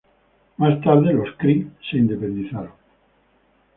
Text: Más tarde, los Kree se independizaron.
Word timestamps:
Más 0.57 0.81
tarde, 0.81 1.13
los 1.13 1.35
Kree 1.37 1.67
se 1.91 1.97
independizaron. 1.97 2.71